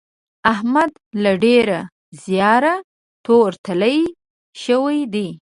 [0.53, 0.91] احمد
[1.23, 1.79] له ډېره
[2.25, 2.75] زیاره
[3.25, 3.99] تور تېيلی
[4.63, 5.27] شوی دی.